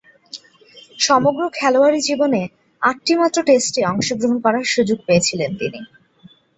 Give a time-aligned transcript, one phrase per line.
[0.99, 2.41] সমগ্র খেলোয়াড়ী জীবনে
[2.81, 5.79] আটটিমাত্র টেস্টে অংশগ্রহণ করার সুযোগ পেয়েছিলেন তিনি।